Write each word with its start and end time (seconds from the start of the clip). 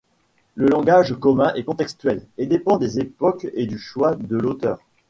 Le 0.55 0.65
langage 0.67 1.13
commun 1.19 1.53
est 1.53 1.63
contextuel 1.63 2.25
et 2.39 2.47
dépend 2.47 2.77
des 2.77 2.99
époques 2.99 3.45
et 3.53 3.67
du 3.67 3.77
choix 3.77 4.15
de 4.15 4.35
l'auteur. 4.35 4.79